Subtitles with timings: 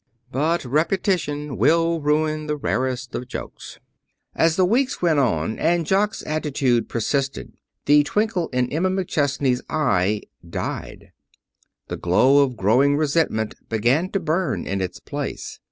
[0.31, 3.77] But repetition will ruin the rarest of jokes.
[4.33, 7.53] As the weeks went on and Jock's attitude persisted,
[7.85, 11.11] the twinkle in Emma McChesney's eye died.
[11.87, 15.59] The glow of growing resentment began to burn in its place.